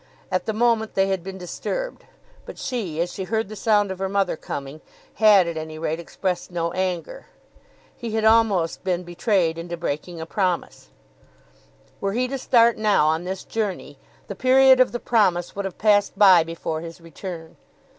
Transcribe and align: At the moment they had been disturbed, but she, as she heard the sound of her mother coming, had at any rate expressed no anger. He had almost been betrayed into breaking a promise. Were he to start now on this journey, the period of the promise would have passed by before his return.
At 0.31 0.47
the 0.47 0.51
moment 0.53 0.95
they 0.95 1.09
had 1.09 1.23
been 1.23 1.37
disturbed, 1.37 2.05
but 2.47 2.57
she, 2.57 2.99
as 2.99 3.13
she 3.13 3.25
heard 3.25 3.49
the 3.49 3.55
sound 3.55 3.91
of 3.91 3.99
her 3.99 4.09
mother 4.09 4.35
coming, 4.35 4.81
had 5.17 5.45
at 5.45 5.57
any 5.57 5.77
rate 5.77 5.99
expressed 5.99 6.49
no 6.49 6.71
anger. 6.71 7.27
He 7.95 8.15
had 8.15 8.25
almost 8.25 8.83
been 8.83 9.03
betrayed 9.03 9.59
into 9.59 9.77
breaking 9.77 10.19
a 10.19 10.25
promise. 10.25 10.89
Were 11.99 12.13
he 12.13 12.27
to 12.29 12.39
start 12.39 12.79
now 12.79 13.05
on 13.09 13.25
this 13.25 13.43
journey, 13.43 13.99
the 14.27 14.33
period 14.33 14.79
of 14.79 14.91
the 14.91 14.99
promise 14.99 15.55
would 15.55 15.65
have 15.65 15.77
passed 15.77 16.17
by 16.17 16.43
before 16.43 16.81
his 16.81 16.99
return. 16.99 17.55